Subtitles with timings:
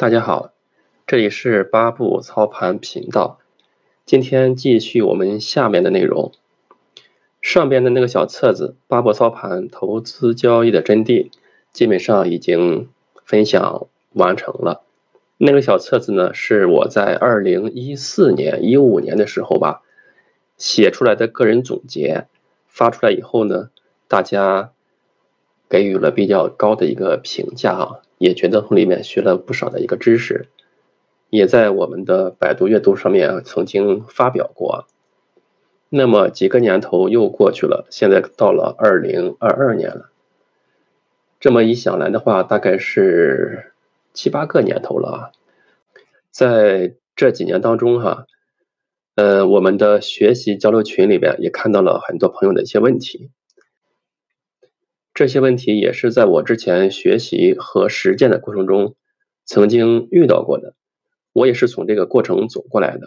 [0.00, 0.54] 大家好，
[1.06, 3.38] 这里是八步操盘频道。
[4.06, 6.32] 今天继续我们下面的内容。
[7.42, 11.28] 上边的那个小册子《八步操盘投资交易的真谛》，
[11.74, 12.88] 基本上已经
[13.26, 14.82] 分享完成了。
[15.36, 19.82] 那个小册子呢，是我在二零一四年、一五年的时候吧，
[20.56, 22.26] 写出来的个人总结。
[22.68, 23.68] 发出来以后呢，
[24.08, 24.72] 大家
[25.68, 28.00] 给予了比较高的一个评价啊。
[28.20, 30.48] 也觉得从里面学了不少的一个知识，
[31.30, 34.86] 也在我们的百度阅读上面曾经发表过。
[35.88, 40.10] 那么几个年头又过去了，现在到了二零二二年了。
[41.40, 43.72] 这么一想来的话，大概是
[44.12, 45.30] 七八个年头了啊。
[46.30, 48.26] 在这几年当中哈，
[49.14, 53.30] 呃，我们的学习交流群里边也看到了很多朋友的一些问题。
[55.20, 58.96] 这些问题也是在我之前学习和实践的过程中
[59.44, 60.74] 曾经遇到过的，
[61.34, 63.06] 我也是从这个过程走过来的。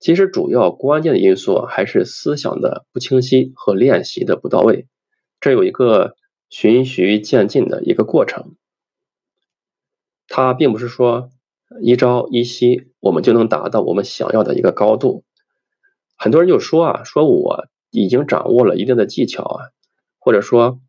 [0.00, 4.88] 其实主要关键的因素还是思想的不清晰和练习的不到位，
[5.40, 6.16] 这有一个
[6.48, 8.56] 循序渐进的一个过程。
[10.26, 11.30] 它并不是说
[11.80, 15.22] 一朝一夕我们就能达到我们想要的一个高度。
[16.16, 19.70] 很多人就说啊，说我已经掌握了一定的技巧啊。
[20.22, 20.82] 或者说，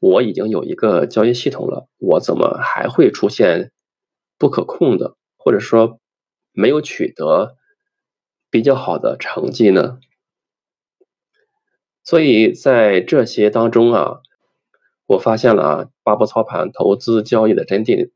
[0.00, 3.72] 我已经有一个交易系统了，我怎么还会出现
[4.38, 6.00] 不可控的，或者说
[6.50, 7.56] 没有取得
[8.48, 9.98] 比较好的成绩呢？
[12.02, 14.20] 所以在这些当中啊，
[15.04, 18.06] 我发现了啊，《八步操盘投资交易的真谛》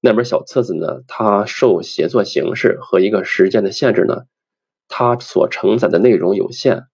[0.00, 4.26] 那本小册子呢，它受写作形式和一个时间的限制呢，
[4.88, 6.84] 它所承载的内容有限，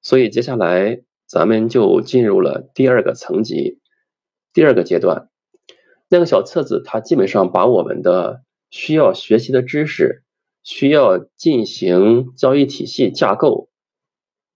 [0.00, 1.02] 所以接下来。
[1.32, 3.80] 咱们就进入了第二个层级，
[4.52, 5.30] 第二个阶段。
[6.10, 10.24] 那个小册子，它基本上把我们的需要学习的知识、
[10.62, 13.70] 需要进行交易体系架构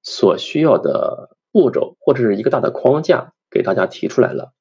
[0.02, 4.52] 所需要的步骤，或者是一个大的框架，给大家提出来了。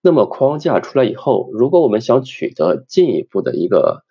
[0.00, 4.02] 那么框架出来以后，如果我们想取得进一步的一个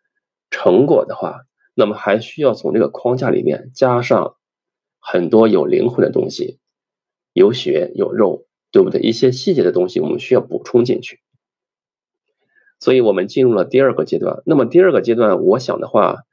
[0.49, 1.41] 成果的话，
[1.73, 4.37] 那么还需要从这个框架里面加上。
[5.07, 6.57] 很多有灵魂的东西，
[7.31, 9.01] 有血有肉，对不对？
[9.01, 11.19] 一些细节的东西我们需要补充进去，
[12.79, 14.41] 所以我们进入了第二个阶段。
[14.47, 16.23] 那么第二个阶段，我想的话，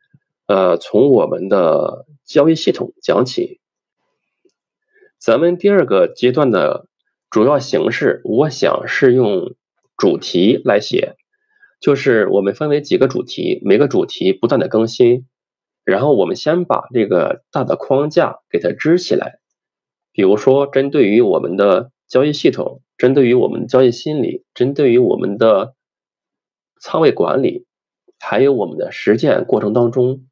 [0.46, 3.60] 呃，从我们的交易系统讲起。
[5.18, 6.88] 咱们第二个阶段的
[7.28, 9.54] 主要形式，我想是用
[9.98, 11.16] 主题来写，
[11.78, 15.26] 就是我们分为几个主题，每个主题不断的更新。
[15.84, 19.40] 然后我们先把这个大的框架给它支起来，
[20.12, 25.74] 比如说针对于我们的交易系统，针对于我们的交易心理，针对于我们的
[26.80, 27.66] 仓位管理，
[28.20, 30.26] 还有我们的实践过程当中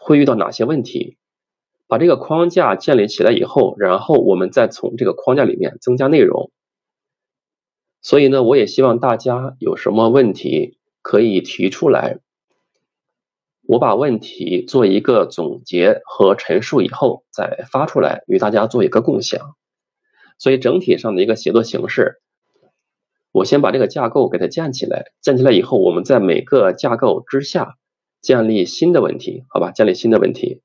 [0.00, 1.16] 会遇到哪些问题，
[1.86, 6.50] 把这个框架建立起来以后，然后我们再从这个框架里面增加内容。
[8.02, 12.18] 所以呢，我也希望大家有什么问题可以提出来。
[13.66, 19.54] 我把问题做一个总结和陈述以后，再发出来与大家做一个共享。
[20.38, 22.20] 所以整体上的一个写作形式，
[23.30, 27.76] 我先把这个架构给它建起来，建起来以后，我们在每个架构之下
[28.20, 29.70] 建立新的问题，好吧？
[29.70, 30.60] 建立新的问题。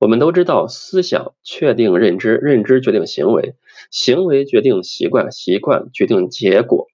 [0.00, 3.54] 我们都知道，思想确定认知，认知决定行为，
[3.90, 6.88] 行为决定习惯，习惯决定结果。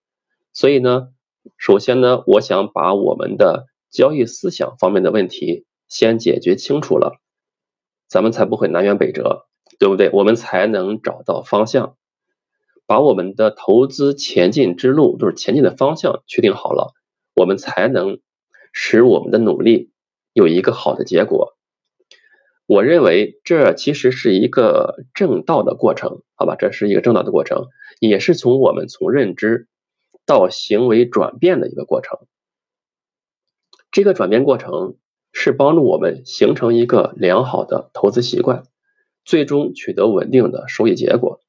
[0.52, 1.08] 所以呢，
[1.56, 7.20] 首先呢，我想把我们的交易思想方面的问题先解决清楚了，
[8.08, 9.46] 咱们才不会南辕北辙，
[9.78, 10.10] 对不对？
[10.12, 11.96] 我们才能找到方向，
[12.86, 16.92] 把我们的投资前进之路，就是前进的方向确定好了，
[17.36, 18.18] 我们才能
[18.72, 19.92] 使我们的努力
[20.32, 21.56] 有一个好的结果。
[22.66, 26.56] 我认为这其实是一个正道的过程，好吧？
[26.58, 27.68] 这是一个正道的过程，
[28.00, 29.68] 也是从我们从认知
[30.26, 32.18] 到行为转变的一个过程。
[33.94, 34.96] 这个转变过程
[35.32, 38.64] 是帮助我们形成一个良好的投资习惯，
[39.24, 41.40] 最终取得稳定的收益结果。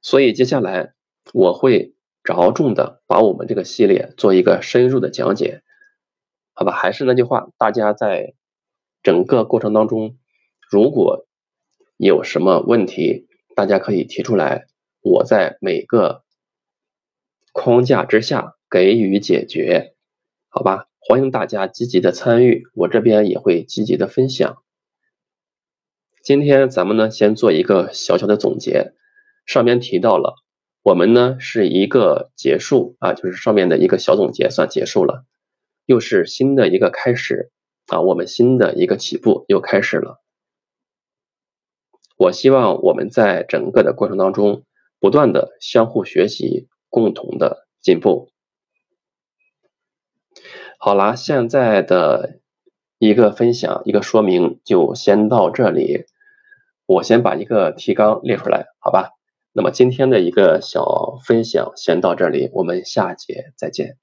[0.00, 0.94] 所以接下来
[1.34, 1.94] 我会
[2.24, 5.62] 着重的把我们这个系列做一个深入的讲解，
[6.54, 6.72] 好吧？
[6.72, 8.32] 还是那句话，大家在
[9.02, 10.16] 整个过程当中，
[10.70, 11.26] 如果
[11.98, 14.68] 有什么问题，大家可以提出来，
[15.02, 16.24] 我在每个
[17.52, 19.96] 框架之下给予解决。
[20.50, 24.62] 好吧，欢迎大家积极的参与，我这边也会积极的分享。
[26.22, 28.94] 今天咱们呢，先做一个小小的总结。
[29.44, 30.36] 上面提到了，
[30.82, 35.26] 我们呢是一个结束啊，就是上面的一个小总结算结束了，
[35.84, 37.50] 又是新的一个开始
[37.88, 40.22] 啊，我们新的一个起步又开始了。
[42.16, 44.64] 我希望我们在整个的过程当中，
[44.98, 48.30] 不断的相互学习，共同的进步。
[50.80, 52.38] 好啦，现在的
[53.00, 56.06] 一个分享一个说明就先到这里，
[56.86, 59.10] 我先把一个提纲列出来，好吧？
[59.52, 63.96] 那么今天的一个小分享先到这里，我们下节再见。